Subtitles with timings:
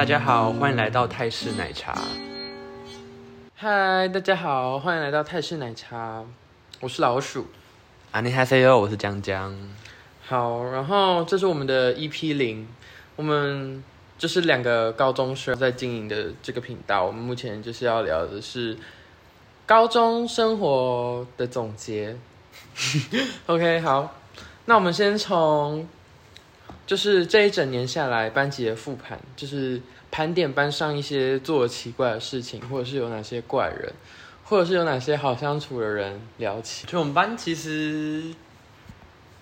[0.00, 1.94] 大家好，欢迎来到泰式奶茶。
[3.54, 6.24] 嗨，大家好，欢迎来到泰式奶茶。
[6.80, 7.48] 我是老鼠。
[8.12, 9.54] 阿尼哈塞哟，我是江江。
[10.26, 12.66] 好，然后这是我们的 EP 零，
[13.14, 13.84] 我们
[14.16, 17.04] 就是两个高中生在经营的这个频道。
[17.04, 18.78] 我们目前就是要聊的是
[19.66, 22.16] 高中生活的总结。
[23.44, 24.14] OK，好，
[24.64, 25.86] 那我们先从
[26.90, 33.92] 就是这一整年下来班级的复盘，就是盘点班上一些做奇怪的事情，或者是有哪些怪人，
[34.42, 36.88] 或者是有哪些好相处的人聊起。
[36.88, 38.34] 就我们班其实，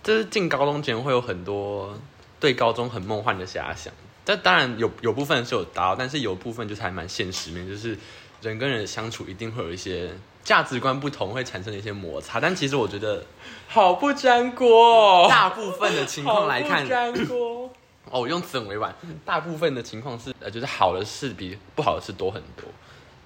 [0.03, 1.98] 就是进高中前会有很多
[2.39, 3.91] 对高中很梦幻的遐想，
[4.27, 7.97] 但当然有有部分是有达到，但是有部分就是还蛮现实面，就是
[8.42, 10.11] 人跟人相处一定会有一些
[10.48, 12.41] 价值观不同，会产生一些摩擦。
[12.41, 13.23] 但其实我觉得
[13.69, 17.70] 好不粘锅、哦，大部分的情况来看不，粘锅。
[18.11, 18.95] 哦，我用词很委婉。
[19.27, 22.64] 大部分的情况是，呃，就是好的事比不好的事多很多。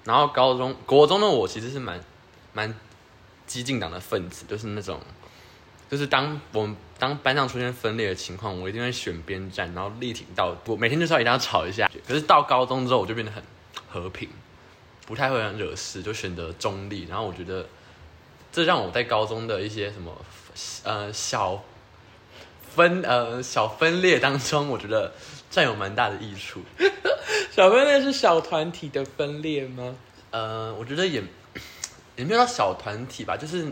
[0.03, 1.97] 然后高中、国中的我其实是蛮
[2.51, 2.75] 蛮
[3.47, 4.99] 激进党的分子，就是那种，
[5.89, 11.89] 就是当我们当班上出现分裂的情况，我一定会选边站，然后力挺到我每天就是要一定要吵一下。
[12.05, 13.41] 可是到高中之后，我就变得很
[13.87, 14.27] 和平，
[15.05, 17.05] 不太会很惹事，就选择中立。
[17.09, 17.67] 然后我觉得
[18.51, 20.15] 这让我在高中的一些什么
[20.83, 21.63] 呃小
[22.75, 25.13] 分呃小分裂当中，我觉得
[25.49, 26.61] 占有蛮大的益处。
[27.51, 29.95] 小分裂是小团体的分裂吗？
[30.31, 31.21] 呃，我觉得也
[32.15, 33.71] 也没有到小团体吧，就是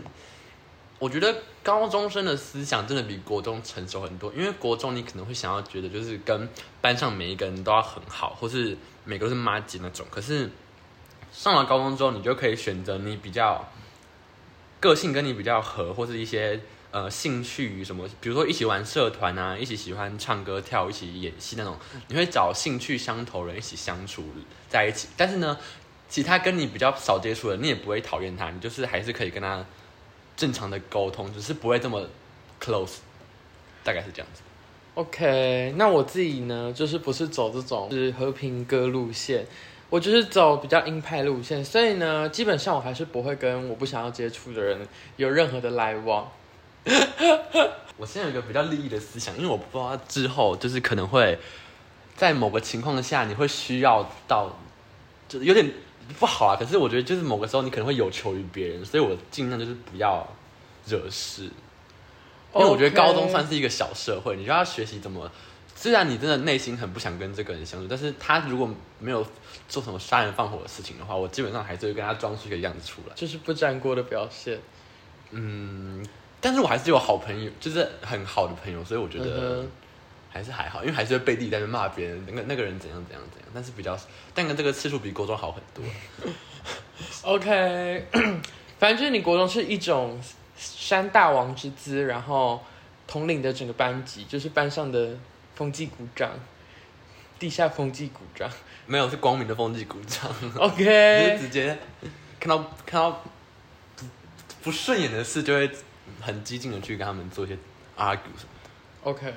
[1.00, 6.48] 我觉得高中生的思想真的比国中成熟很多，因为国中你可能会想要觉得就是跟
[6.80, 10.48] 班上每一个人都要很好，或是每个都是妈吉那种，可是
[11.32, 13.68] 上了高中之后，你就可以选择你比较
[14.78, 21.76] 个性跟你比较合，或是一些呃兴趣什么，比如说一起玩社团啊，一起喜欢唱歌跳，一起演戏那种，
[22.08, 24.22] 你会找兴趣相投人一起相处
[24.68, 25.08] 在一起。
[25.16, 25.58] 但是呢，
[26.08, 29.64] 其他跟你比较少接触的，你也不会讨厌他，你就是还是可以跟他
[30.36, 32.06] 正常的沟通，只是不会这么
[32.60, 32.96] close，
[33.82, 34.42] 大概是这样子。
[34.94, 39.46] OK，那我自己呢，就是不是走这种是和平歌路线，
[39.92, 44.88] 我就是走比较鹰派路线，所以呢，基本上我还是不会跟我不想要接触的人
[45.18, 46.32] 有任何的来往。
[47.98, 51.38] 我现在有一个比较利益的思想，因为我不知道之后就是可能会
[52.16, 54.58] 在某个情况下，你会需要到，
[55.28, 55.70] 就是有点
[56.18, 56.56] 不好啊。
[56.58, 60.26] 可是我觉得就是某个时候你可能会有求于别人，所以我尽量就是不要
[60.86, 61.50] 惹事。
[62.54, 65.30] 因为我觉得高中算是一个小社会，你就要学习怎么。
[65.82, 69.26] 虽然你真的内心很不想跟这个人相处，但是他如果没有
[69.68, 73.14] 做什么杀人放火的事情的话，我基本上还是会跟他装出一个样子出来。
[73.16, 74.56] 就是不粘锅的表现。
[75.32, 76.06] 嗯，
[76.40, 79.64] 但是我还是有好朋友，就是很好的朋友，所以我觉嗯得
[80.30, 83.98] 还是还好，因为还是会背地里在那骂别人，那个那个人怎样怎样怎样，但是比较，
[84.32, 85.84] 但跟这个次数比国中好很多。
[87.22, 88.06] OK，
[88.78, 90.20] 反正就是你国中是一种
[90.56, 92.62] 山大王之姿，然后
[93.08, 95.18] 统领的整个班级，就是班上的
[95.54, 96.30] 风纪鼓掌，
[97.38, 98.50] 地下风纪鼓掌。
[98.86, 101.78] 没有是光明的风纪鼓掌，就是 OK，直接
[102.40, 103.22] 看到看到
[103.96, 104.04] 不
[104.64, 105.70] 不顺眼的事，就会
[106.20, 107.56] 很激进的去跟他们做一些
[107.96, 108.48] argue 什么。
[109.04, 109.32] OK，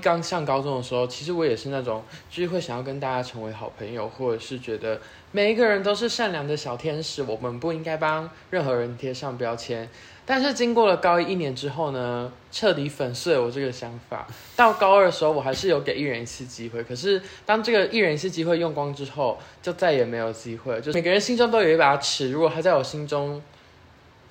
[0.00, 5.00] 刚上高中的时候，其实我也是那种，就是会想要跟大家成为好朋友，或者是觉得
[5.30, 9.88] 每一个人都是善良的小天使，我们不应该帮任何人贴上标签。
[10.30, 14.28] 但是经过了高一一年之后呢，彻底粉碎了我这个想法。
[14.54, 20.80] 到高二的时候，我还是有给一人一次机会，可是当这个一人一次机会用光之后，就再也没有机会。
[20.80, 23.42] 就每个人心中都有一把尺，如果他在我心中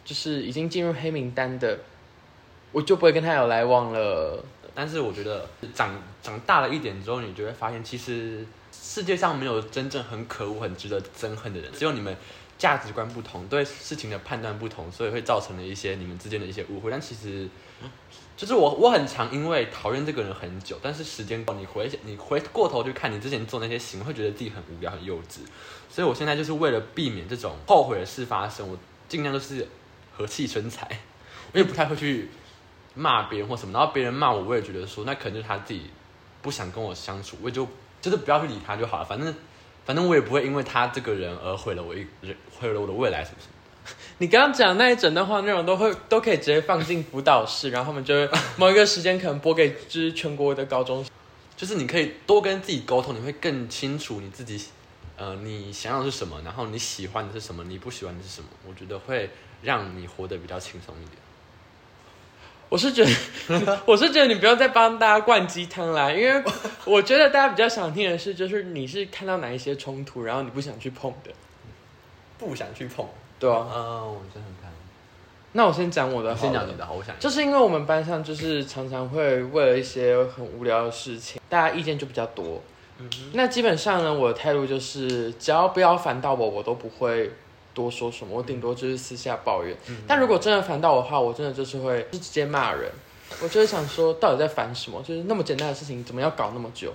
[0.06, 1.78] 就是已经进入黑名单的，
[2.72, 4.42] 我就不会跟他有来往了。
[4.74, 5.46] 但是我觉得
[5.76, 5.94] 长
[6.24, 12.16] 长大了一点之后，你就会发现，其实世界上没有真正很可恶、很值得憎恨的人，只有你们
[12.60, 16.92] 价值观不同，对事情的判断不同，所以会造成了一些你们之间的一些误会。
[16.92, 17.50] 但其实，
[18.36, 25.40] 就是我我很常因为讨厌这个人很久，但是时间过，你回你回过头去看你之前做那些行为，会觉得自己很无聊、很幼稚。
[25.90, 28.78] 所以我现在就是为了避免这种后悔的事发生，我
[29.08, 29.66] 尽量都是
[30.16, 30.86] 和气生财，
[31.54, 32.30] 我也不太会去
[32.94, 35.84] 骂别人或什么，然后别人骂我，我也觉得说那可能就是他自己
[36.42, 37.66] 不想跟我相处，我也就
[38.02, 39.34] 就是不要去理他就好了，反正
[39.90, 43.96] 反正我也不会因为他这个人而毁了我一人毁了我的未来什么什么。
[44.20, 51.12] 你刚刚讲那一整段话内容都会都可以直接放进辅导室，然后他们就会 某一个时间可能播给就是全国的高中生。
[51.58, 54.64] 就是你可以多跟自己沟通，你会更清楚你自己，
[55.18, 58.48] 呃，你想要的是什么，然后你喜欢的是什么，你不喜欢的是什么。
[58.68, 59.28] 我觉得会
[59.64, 61.18] 让你活得比较轻松一点。
[62.70, 66.44] 我是觉得， 我是觉得你不要再帮大家灌鸡汤啦，因为
[66.86, 71.32] 我觉得大家比较想听的是，就是你是看到哪一些冲突，然后你不想去碰的，
[72.38, 73.06] 不想去碰。
[73.40, 73.68] 对啊。
[73.74, 74.72] 嗯，我想想看，
[75.54, 82.62] 那我先讲我的好，先讲你的好，我想就是因为我们班上就是常常会为了一些很无聊的事情，大家意见就比较多。
[83.00, 87.32] 嗯，那基本上呢，我的态度就是，只要不要烦到我，我都不会
[87.80, 89.74] 多说什么，我顶多就是私下抱怨。
[89.88, 92.92] 嗯但如果真的烦到我的话，我真的就是会直接骂人。
[93.42, 95.02] 我就是想说，到底在烦什么？
[95.02, 96.92] 就是那么简单的事情，怎么要搞那么久？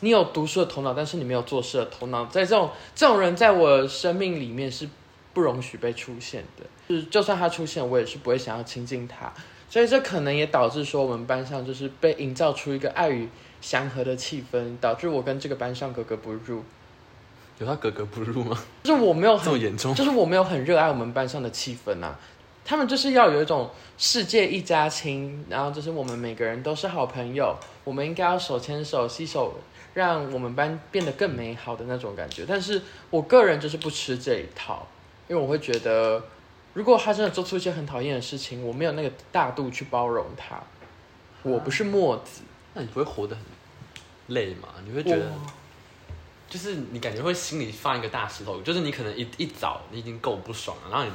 [0.00, 4.88] 你有读书的头脑，但是你没有做事的头脑，在这种这种人，在我生命里面是
[5.34, 6.64] 不容许被出现的。
[6.88, 9.30] 就是就算他出现，我也是不会想要亲近他。
[9.68, 13.28] 所以这可能也导致说，我们班上就是被营造出一个爱与
[13.60, 16.62] 祥和的气氛，导致我跟这个班上格格不入。
[17.58, 18.58] 有他格格不入吗？
[18.84, 19.94] 就是我没有很这么严重？
[19.94, 22.18] 就是我没有很热爱我们班上的气氛啊。
[22.64, 29.54] 他们就是要有一种世界一家亲，然后就是我们每个人都是好朋友，我们应该要手牵手、携手，
[29.94, 32.44] 让我们班变得更美好的那种感觉。
[32.46, 34.84] 但是我个人就是不吃这一套，
[35.28, 36.20] 因为我会觉得，
[36.74, 40.60] 如果他真的做出一些很讨厌的事情，我没有那个大度去包容他。
[41.44, 42.42] 我不是墨子，
[42.74, 43.44] 那你不会活得很
[44.34, 44.68] 累吗？
[44.84, 45.50] 你会觉得我
[46.48, 51.10] 就是你感觉会心里放一个大石头，就是你可能一一早你已经够不爽了，然后你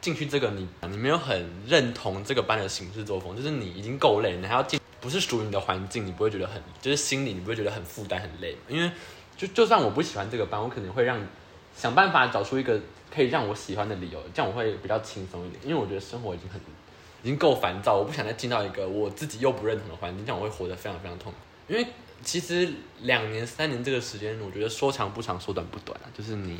[0.00, 8.56] 进去这个你你没有很认同这个班的行事作风，就是你已经够累，你还要进不是属于你的环境，你不会觉得很就是心里你不会觉得很负担很累？
[8.68, 8.90] 因为
[9.36, 11.18] 就就算我不喜欢这个班，我可能会让
[11.76, 12.78] 想办法找出一个
[13.10, 16.60] 可以让我喜欢的理由，这样我会比较轻松一点，因为我觉得生活已经很
[17.22, 21.38] 已经够烦躁，我不想再进到一个我自己又不认同的环境，这样我会活得非常非常痛苦。
[21.66, 21.86] 因为
[22.22, 22.68] 其实
[23.02, 26.58] 两年、三年这个时间，我觉得说长不长，说短不短啊，就是你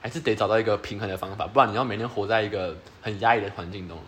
[0.00, 3.98] 还是得找到一个平衡的方法，不然你要每天活在一个很压抑的环境中。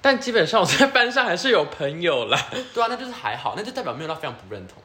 [0.00, 2.36] 但基本上我在班上还是有朋友啦。
[2.74, 4.78] 对啊，那就是还好，那就代表没有到非常不认同。
[4.78, 4.82] 哦、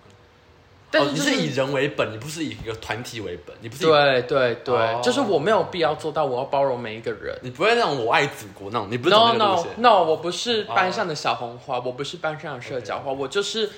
[0.91, 7.35] 但是就是你是以人为本，你不是以一个团体为本，你不是以对对对，哦就是我没有必要做到我要包容每一个人。
[7.41, 9.89] 你不会那种我爱祖国那种，你不是走 No 那个路 no。
[9.89, 13.69] no，我不是班上的小红花，我不是班上的社交花，我就是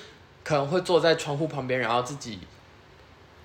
[0.44, 2.38] 可能会坐在窗户旁边，然后自己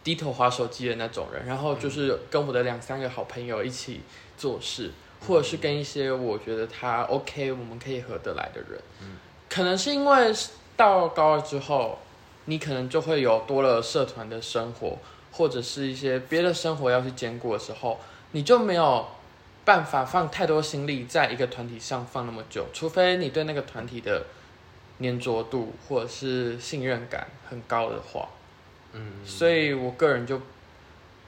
[0.04, 4.02] 低头划手机的那种人，然后就是跟我的两三个好朋友一起
[4.38, 4.92] 做事，
[5.28, 8.80] 或者是跟一些我觉得他 OK，我们可以合得来的人。
[9.02, 10.34] 嗯可能是因为
[10.76, 12.00] 到高二之后，
[12.46, 14.98] 你可能就会有多了社团的生活，
[15.32, 18.00] 或者是一些别的生活要去兼顾的时候，
[18.32, 19.08] 你就没有
[19.64, 24.26] 办法放太多心力在一个团体上放那么久，除非你对那个团体的
[25.00, 28.30] 粘着度或者是信任感很高的话。
[28.94, 30.42] 嗯，所以我个人就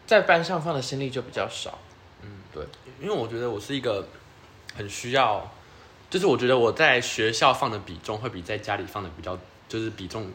[0.05, 1.77] 在班上放的心力就比较少。
[2.21, 2.63] 嗯，对，
[3.01, 4.07] 因为我觉得我是一个
[4.75, 5.51] 很需要，
[6.09, 9.37] 就是我觉得我在学校放的比重会比在家里放的比较，
[9.67, 10.31] 就是比重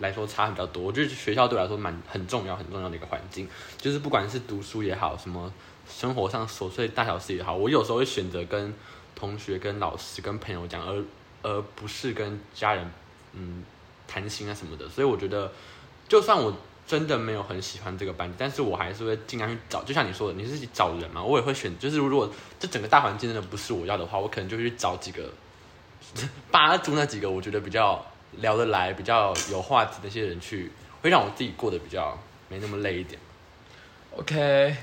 [0.00, 0.82] 来说差比较多。
[0.82, 3.48] 我觉得学校对我来说蛮很重要、很重要的一个环境，
[3.78, 5.52] 就是不管是读书也好，什么
[5.88, 8.74] 生活上琐碎大小事也好，我有时候会选择跟
[9.14, 11.00] 同学、跟老师、跟朋友讲，而
[11.44, 12.90] 而不是跟家人
[13.34, 13.62] 嗯
[14.08, 14.88] 谈心啊什么的。
[14.88, 15.52] 所以我觉得，
[16.08, 16.52] 就算我
[16.86, 19.84] 真的没有很喜欢这个班级，但是我还是会尽量去找。
[19.84, 21.78] 就像你说的，你是去找人嘛，我也会选。
[21.78, 25.30] 就是如果这整个大环境真的不是我要的话，我可能就会去找几个
[26.50, 33.20] 扒住那几个我觉得比较聊得来、比较有话题的那些人去，会让我自己过得比较没那么累一点。
[34.16, 34.76] OK，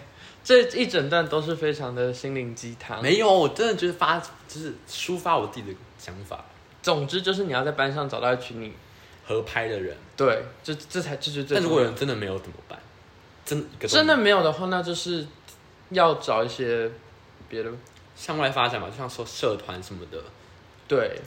[0.43, 3.01] 这一整段都是非常的心灵鸡汤。
[3.01, 6.43] 没有，我真的就是发就是抒发我自己的想法，
[6.81, 8.73] 总之就是你要在班上找到一群你
[9.25, 9.95] 合拍的人。
[10.15, 12.79] 对，这这才这就是最但如果人真的没有怎么办？
[13.45, 15.25] 真真的没有的话，那就是
[15.89, 16.89] 要找一些
[17.47, 17.71] 别的。
[18.13, 20.21] 向外发展嘛，就像说社团什么的。
[20.87, 21.19] 对，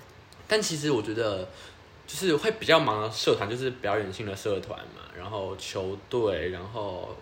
[0.46, 1.48] 但其实我觉得，
[2.06, 7.16] 就是会比较忙的社团，就是表演性的社团嘛，然后球队，然后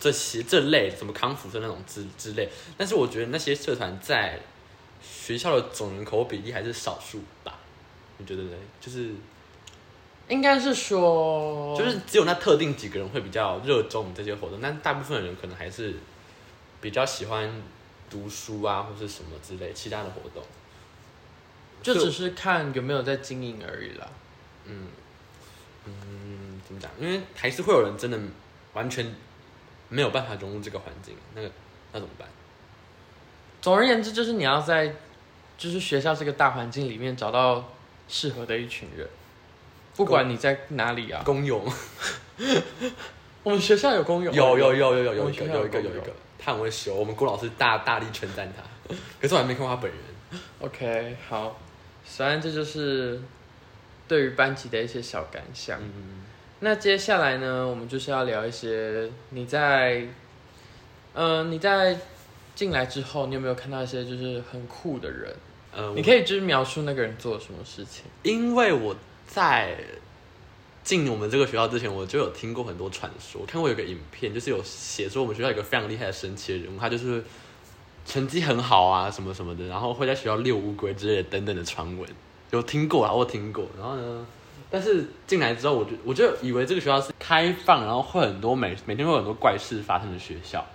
[0.00, 2.48] 这些这类什么康复社那种之之类。
[2.78, 4.40] 但是我觉得那些社团在
[5.02, 7.58] 学校的总人口比例还是少数吧？
[8.18, 8.56] 你觉得呢？
[8.80, 9.10] 就是
[10.28, 15.94] 应该是说，就是只有那特定几个人会比较热衷这些活动，但大部分的人可能还是
[16.80, 17.50] 比较喜欢
[18.08, 20.42] 读书啊，或是什么之类其他的活动。
[21.82, 24.08] 就只是看有没有在经营而已啦。
[24.66, 24.86] 嗯，
[25.84, 26.88] 嗯，怎么讲？
[27.00, 28.18] 因为还是会有人真的
[28.72, 29.12] 完全
[29.88, 31.50] 没有办法融入这个环境，那个
[31.92, 32.28] 那怎么办？
[33.62, 34.92] 总而言之，就是你要在
[35.56, 37.72] 就是学校这个大环境里面找到
[38.08, 39.08] 适合的一群人，
[39.96, 41.22] 不管你在哪里啊。
[41.24, 41.64] 公勇
[43.44, 50.00] 我们学校有公有有有有有有有一个有一个有一个，他很会修，我们郭老师大大力称赞他，可是我还没看过他本人。
[50.60, 51.56] OK，好，
[52.04, 53.20] 虽然这就是
[54.08, 55.78] 对于班级的一些小感想。
[55.80, 56.22] 嗯，
[56.60, 60.06] 那接下来呢，我们就是要聊一些你在，
[61.14, 61.98] 嗯、你在
[62.54, 65.34] 进来之后，你有没有看到一些就是很酷的人？
[65.74, 68.04] 呃，你可以就是描述那个人做了什么事情。
[68.22, 68.94] 因为我
[69.26, 69.76] 在
[70.84, 77.24] 进我们这个学校之前，我就有听过很多传说，看过有个影片，就是有写说我们学校有个非常厉害的神奇的人物，他就是
[78.04, 82.06] 成绩很好啊，什么什么的，然后会在学校遛乌龟之类的等等的传闻，
[82.50, 83.64] 有听过啊，我听过。
[83.78, 84.26] 然后呢，
[84.70, 90.66] 但是进来之后，我就我就以为这个学校是开放，然后会很多每每天会有很多怪事发生的学校，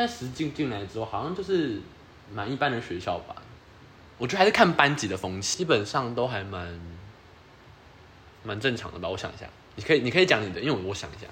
[0.00, 1.78] 但实际进来之后，好像就是
[2.32, 3.36] 蛮一般的学校吧。
[4.16, 6.80] 我觉得还是看班级的风气，基本上都还蛮
[8.42, 9.06] 蛮正常的吧。
[9.06, 9.44] 我想一下，
[9.76, 11.26] 你可以你可以讲你的，因为我我想一下，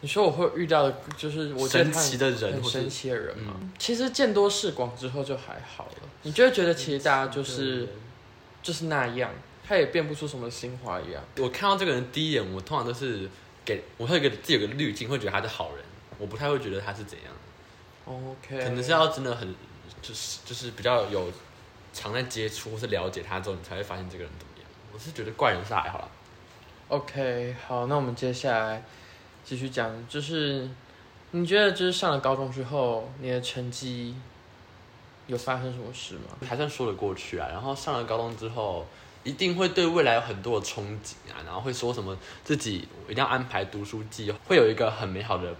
[0.00, 3.54] 你说我会遇到的，就是我神奇的人很神奇的人嘛。
[3.78, 7.88] 其实见多识广之后就还好了，你就会觉得其实大家就是
[8.60, 9.30] 就是那样，
[9.64, 11.22] 他也变不出什么新花样。
[11.36, 13.30] 我看到这个人第一眼，我通常都是
[13.64, 15.84] 给我会给自己有个滤镜，会觉得他是好人，
[16.18, 17.32] 我不太会觉得他是怎样，
[18.08, 19.54] OK，可能是要真的很
[20.00, 21.30] 就是就是比较有
[21.92, 24.68] 常在接触或是了解他之后，你才会发现这个人怎么样。
[24.92, 26.08] 我是觉得怪人是还好啦
[26.88, 28.82] ，OK，好，那我们接下来
[29.44, 30.68] 继续讲，就是
[31.32, 34.14] 你觉得就是上了高中之后，你的成绩
[35.26, 36.36] 有发生什么事吗？
[36.48, 37.48] 还算说得过去啊。
[37.50, 38.86] 然后上了高中之后，
[39.24, 45.54] 一定会对未来有很多的憧憬啊，然后会说什么自己一定要安排读书计划，会有一个很美好的，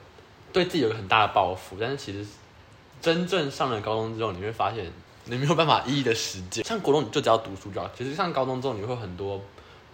[0.53, 1.77] 对自己有个很大的抱负。
[1.81, 2.27] 但是其实
[3.01, 4.91] 真正上了高中之后，你会发现
[5.25, 6.65] 你没有办法一一的实践。
[6.65, 9.41] 像国中你就只要读书就好，其实上高中之后你会很多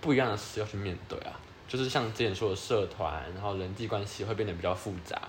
[0.00, 1.32] 不一样的事要去面对啊。
[1.66, 5.20] 就是像之前说的社团，然后人际关系会变得比较复杂，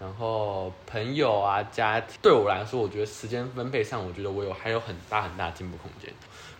[0.00, 6.12] 然后朋友啊、家，对我来说，我觉得时间分配上，我觉得我有还有很大很大的进步空间。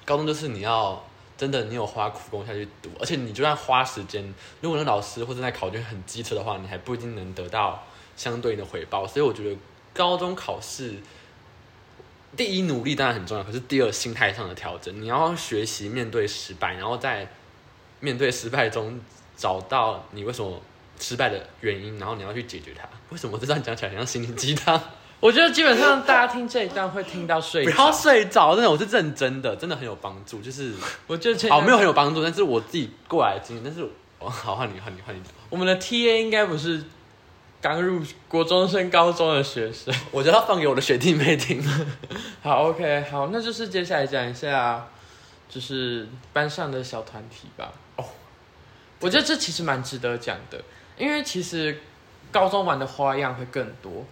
[0.04, 1.02] 高中就是你要
[1.36, 4.22] 真的你有花苦功下去读，而且你就算花时间，
[4.60, 7.82] 如果那老师或者那考卷很机车的话，你还不一定能得到
[8.16, 9.06] 相对应的回报。
[9.06, 9.56] 所以我觉得
[9.94, 10.94] 高中考试，
[12.36, 17.28] 第一努力当然很重要，可是第二心态上的调整，你要学习面对失败，然后在
[18.00, 19.00] 面对失败中
[19.36, 20.60] 找到你为什么
[20.98, 22.88] 失败的原因，然后你要去解决它。
[23.10, 24.80] 为什么这段讲起来很像心灵鸡汤？
[25.20, 27.70] 我觉得基本上大家听这一段会听到睡着。
[27.70, 30.40] 不要睡着，真的，我是认真的，真的很有帮助。
[30.40, 30.74] 就是
[31.06, 33.88] 我觉得好，没有很有帮助，但是我自己过来的经验，但是
[34.18, 35.32] 我好换你换你换你讲。
[35.48, 36.82] 我们的 TA 应该不是
[37.62, 39.94] 刚入国中升高中的学生。
[40.10, 41.62] 我觉得要放给我的学弟妹听。
[42.42, 44.88] 好，OK，好，那就是接下来讲一下，
[45.48, 47.72] 就是班上的小团体吧。
[47.96, 48.04] 哦，
[48.98, 50.60] 我觉得这其实蛮值得讲的，
[50.98, 51.80] 因为其实
[52.32, 54.04] 高中玩的花样会更多。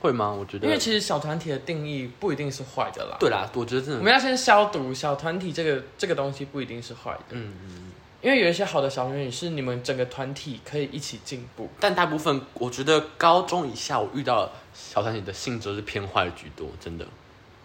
[0.00, 0.30] 会吗？
[0.30, 3.16] 我觉得，因为其实小团体的定义不一定是坏的啦。
[3.20, 7.92] 对啦，我觉得真的，我们要先消毒小团体这个这个东西不一定是坏的，嗯嗯。
[8.22, 11.68] 因为有一些好的小团体是你们整个团体可以一起进步。
[11.78, 17.06] 但大部分我觉得高中以下，我遇到小团体的性质是偏坏居多，真的。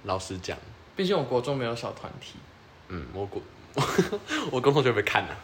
[0.04, 0.58] 老实讲，
[0.96, 2.34] 毕竟我国中没有小团体。
[2.90, 3.42] 嗯，我国
[4.52, 5.36] 我高中同学会看啊、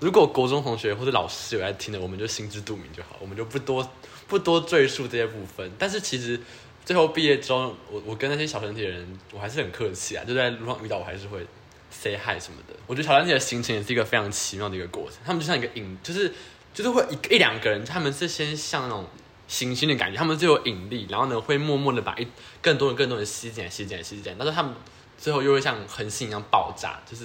[0.00, 3.86] 如果国中同学或者老师有在听的，我们就心知肚明就好，我们就不多
[4.26, 5.70] 不多赘述这些部分。
[5.78, 6.40] 但是其实
[6.84, 11.44] 最后毕业之后，我我跟那些小团体的人，我还是很客气啊，就在路上遇到我还是会
[11.90, 12.74] say hi 什么的。
[12.86, 16.32] 我觉得小团体的行程也是一个非常奇妙的一个过程，他们就像一个引，就是
[16.72, 19.06] 就是会一一两个人，他们是先像那种
[19.48, 22.26] 行星的感觉，他们就有引力，然后呢会默默的把一
[22.60, 24.72] 更多人更多人吸进来吸进来吸进来，但是他们
[25.16, 27.24] 最后又会像恒星一样爆炸，就是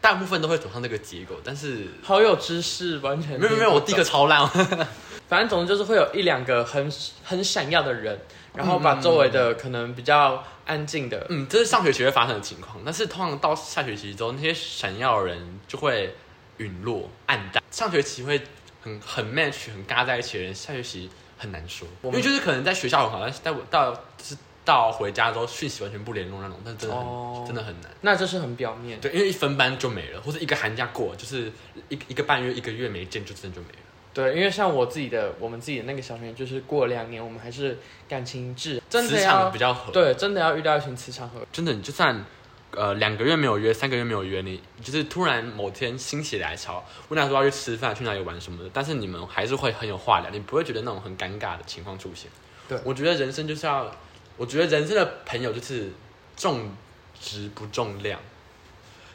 [0.00, 4.48] 大部分都会走上这个结果，但是好有知识，完全没有没有没有，我第一个超烂，
[5.28, 6.90] 反正总之就是会有一两个很
[7.22, 8.18] 很闪耀的人，
[8.54, 16.14] 然后把周围的可能比较安静的，嗯，这是上学期会发生的情况，但是通常到下学期之后，那些闪耀的人就会
[16.58, 18.40] 陨落暗淡，上学期会
[18.80, 27.90] 很很 match 很嘎在一起的人，下学期很难说，因为就是可能在学校很好，但是到到就是到回家之后讯息完全不联络那种，但真的很、哦真的很难。
[28.02, 29.00] 那这是很表面。
[29.00, 31.50] 对，因为一分班就没了，或者一个寒假过，就是
[31.88, 33.89] 一一个半月、一个月没见，就真的就没了。
[34.12, 41.40] 对，因为像我自己的，我们自己的那个小学，就是过两年，我们还是感情质，真的磁场比较合。，对，真的要遇到一群磁场合。
[41.52, 42.24] 真的，你就算
[42.72, 52.28] 呃两个月没有约，三个月没有约，你就是突然某天心血来潮，问他说要去吃饭、去哪里玩什么的，但是你们还是会很有话聊，你不会觉得那种很尴尬的情况出现。
[52.68, 53.90] 对我觉得人生就是要，
[54.36, 55.90] 我觉得人生的朋友就是
[56.36, 56.72] 重
[57.20, 58.18] 质不重量。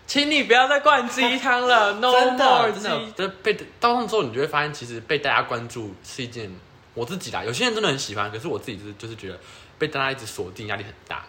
[0.08, 3.12] 请你不要再灌鸡汤了， No 真 more 的，真的，鸡。
[3.14, 6.50] 就是被到上之后，你就会发现，其实被大家关注是一件
[6.94, 7.44] 我自己啦。
[7.44, 9.40] 有些人真的很喜欢，可是我自己就是就是觉得
[9.78, 11.24] 被大家一直锁定，压力很大。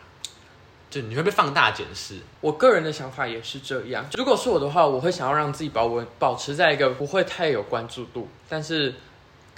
[0.89, 2.21] 就你会被放大检视。
[2.41, 4.07] 我个人的想法也是这样。
[4.15, 8.95] 如果是我的话，我会想要让自己保稳，保持在一个不会太有关注度，但是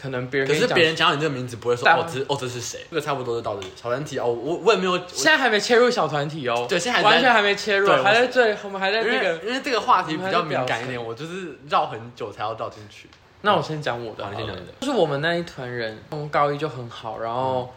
[0.01, 2.87] 可能别人可是别人讲到你这个名字，不会说哦，这哦这是谁？
[2.89, 3.67] 这个差不多就到这里。
[3.75, 9.37] 小团体哦，我我也没有，现在还没切入小团体哦，对现在完全还没切入，对还在最，我们还在那个。
[9.45, 13.09] 因为这个话题比较敏感一点，我就是绕很久才要绕进去。
[13.43, 17.73] 那我先讲我的先讲你的就是我们那一团人从高一就很好，然后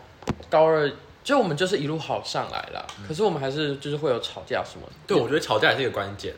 [0.49, 0.91] 高二
[1.23, 2.85] 就我们就是一路好上来了。
[3.07, 4.93] 可是我们还是就是会有吵架什么的。
[5.05, 6.33] 对，我觉得吵架也是一个关键，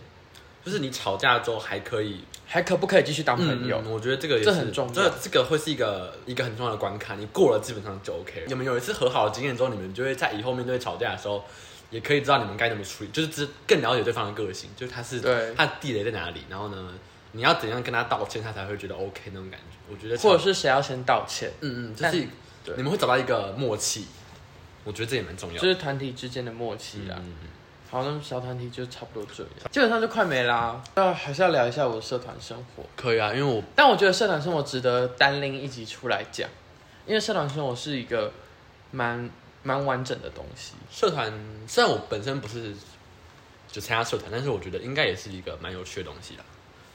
[0.65, 3.82] 就是你吵架之后还可以还可不可以继续当朋友？
[3.86, 8.46] 嗯我觉得这个也很重要这这个会是一个一个很重要的关卡，你过了基本上就 OK 了。
[8.48, 11.43] 你们有一次和好的经验之后，你们就会在以后面对吵架的时候，
[11.89, 16.93] 也可以知道你们该怎么处理，就是知更了解对方的个性，就是他是对他的地雷在哪里，然后呢，
[17.34, 19.77] 你要怎样跟他道歉，他才会觉得 OK 那种感觉。
[19.91, 21.51] 我觉得或者是谁要先道歉？
[21.62, 22.27] 嗯嗯，就是
[22.63, 24.05] 对你们会找到一个默契，
[24.86, 25.62] 我觉得这也蛮重要的。
[25.62, 27.15] 就是团体之间的默契啦。
[27.17, 27.48] 嗯嗯
[27.93, 30.81] 好，那么小团体就差不多这样，基本上就快没啦。
[30.95, 36.50] 那还是要聊一下我的社团生活，可以啊，因为我但我觉得社团生活值得单拎一集出来讲，
[37.05, 38.33] 因为社团生活是一个
[38.89, 39.29] 蛮
[39.62, 40.73] 蛮完整的东西。
[40.89, 41.31] 社团
[41.67, 42.73] 虽然我本身不是
[43.71, 46.43] 就参加社团，但是我觉得应该也是一个蛮有趣的东西啦，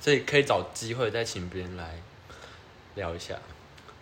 [0.00, 2.02] 所以可以找机会再请别人来
[2.97, 3.37] 聊一下。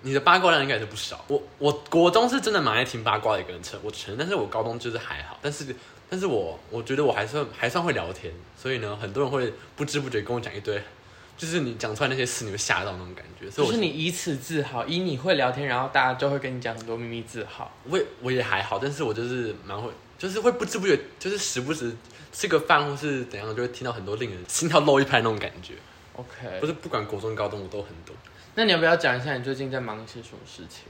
[0.00, 1.23] 你的八卦量应该也是不少。
[1.29, 5.76] 我我国中是真的蛮爱听八卦的一个人承我承认，但是我高中就是还好，但是
[6.09, 10.81] 但是我我觉得我还算还算会聊天，所以呢，很多人会不知不觉跟我讲一堆，
[11.37, 13.51] 就是你讲出来那些事，你会吓到那种感觉。
[13.51, 17.71] 所以就我是你以此自豪，以你会聊天，然后大家就会跟你讲很多秘密自豪。
[17.85, 21.93] 我也我也还好，但是我就是蛮会，就是会不知不觉，就是时不时
[22.33, 25.75] 吃个饭或是怎样，就会听到很多令人心跳漏一拍那种感觉。
[26.15, 28.15] OK，不是不管国中、高中，我都很多，
[28.55, 30.85] 那你要不要讲一下你最近在忙一些什么事情？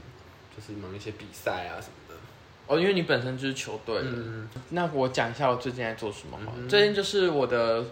[0.55, 2.06] 就是忙一些比赛啊什么的。
[2.67, 4.09] 哦，因为你本身就是球队的。
[4.11, 6.57] 嗯，那我讲一下我最近在做什么好了。
[6.57, 7.83] 嗯最近就是我的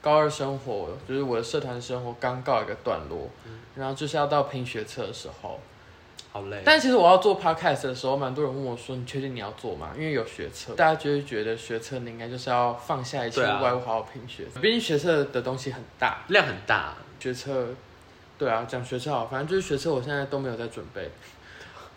[0.00, 5.58] 高二生活，就是我的社团生活刚告一个段落，嗯然后就是要到拼学测的时候。
[6.30, 6.62] 好累。
[6.64, 14.58] 但其实我要做 podcast 的时候，蛮多人问我说：“你确定你要做吗？”因为有学测，大家就会觉得学测你应该就是要放下一切，对啊外物好好拼学测。
[14.60, 17.66] 毕竟学测的东西很大，量很大，学测，
[18.38, 21.10] 对啊，讲学测好，反正就是学测，我现在都没有在准备。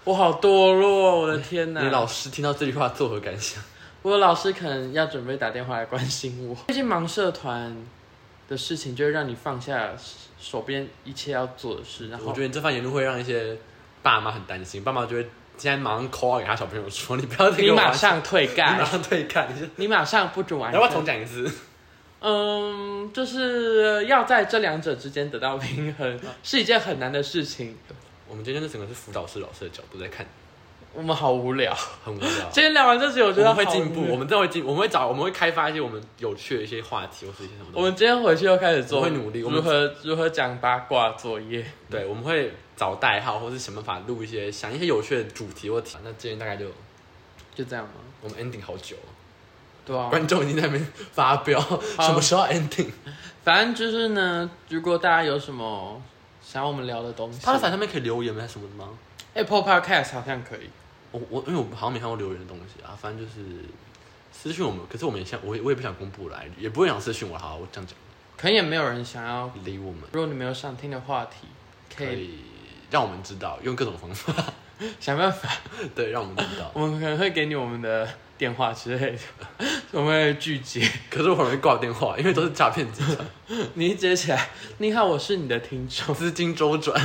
[0.05, 1.81] 我好堕落，我的天哪！
[1.81, 3.61] 你老师听到这句话作何感想？
[4.03, 6.55] 我的老师可能要准备打电话来关心我。
[6.67, 7.75] 最近忙社团
[8.47, 9.93] 的事情，就会让你放下
[10.39, 13.57] 手边一切要做的事，然后我觉得你这番言论会让一些
[14.03, 15.23] 爸妈很担心，爸妈就会
[15.57, 20.71] 今天马上 call 给他小朋友说：“你不要再你马上退你马干，上退干，你是你马上不准玩。
[20.71, 21.51] 要不要重讲一次？
[22.21, 27.75] 嗯，就是要在这两者之间得到平衡， 是一件很难的事情。
[28.27, 30.25] 我们今天就整个是辅导室老师的角度在看，
[30.93, 31.75] 我们好无聊。
[32.03, 32.49] 很无聊。
[32.51, 37.67] 今天聊完这些，我觉得们会进步，我们真的会进，我们会找，我们会开发一些我们有趣的一些话题，或是一些什么。
[37.73, 41.63] 我们今天回去又开始做，我会努力我们如何如何讲八卦作业。
[41.89, 45.97] 对，我们会找代号，或是想办法录一些想一些有趣的主题或题。
[46.03, 46.65] 那今天大概就
[47.53, 47.93] 就这样吗？
[48.21, 49.09] 我们 ending 好久哦，
[49.85, 51.59] 对啊，观众已经在那边发飙，
[51.99, 52.89] 什么时候 ending？
[53.43, 56.01] 反正就是呢，如果大家有什么
[56.55, 58.39] 想要我们聊的东西他的反上面可以留言吗？
[58.39, 58.87] 还是什么的吗
[59.33, 60.69] ？，Apple Podcast 好像可以。
[61.11, 63.41] 我我因为我好像没看过留言的东西啊，反正就是
[64.31, 67.97] 私讯我们，可是我们也想，我也我也不想公布来，也不会想私讯我，好，我这样讲，
[68.37, 69.51] 可能也没有人想要。
[69.65, 71.47] 理我们如果你们有想听的话题，
[71.93, 72.39] 可以可以
[72.89, 74.53] 让我们知道，用各种方法，
[74.99, 75.49] 想办法。
[75.95, 76.71] 对，让我们知道。
[76.73, 78.07] 我们可能会给你我们的
[78.37, 79.19] 电话之类的，
[79.91, 80.89] 我们会拒接。
[81.09, 83.27] 可是我很容易挂电话，因为都是诈骗集团，
[83.75, 86.13] 你一接起来，你好，我是你的听众。
[86.13, 86.99] 资金周转。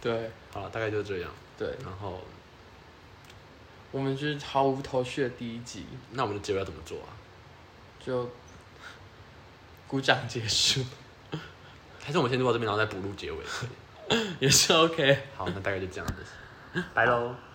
[0.00, 1.30] 对好了，大概就这样。
[1.58, 2.22] 对，然后，
[3.90, 7.12] 我们就是毫无头绪的第一集，那我们的结尾要怎么做啊？
[8.02, 8.30] 就
[9.86, 10.82] 鼓掌结束，
[12.02, 13.38] 还是我们先录到这边，然后再补录结尾？
[14.40, 15.18] 也是 OK。
[15.36, 16.14] 好，那大概就这样子，
[16.94, 17.49] 拜喽。